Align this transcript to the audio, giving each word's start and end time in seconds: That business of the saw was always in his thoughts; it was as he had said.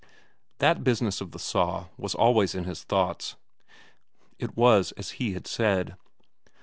That 0.57 0.83
business 0.83 1.21
of 1.21 1.29
the 1.29 1.37
saw 1.37 1.89
was 1.95 2.15
always 2.15 2.55
in 2.55 2.63
his 2.63 2.81
thoughts; 2.81 3.35
it 4.39 4.57
was 4.57 4.93
as 4.93 5.11
he 5.21 5.33
had 5.33 5.45
said. 5.45 5.95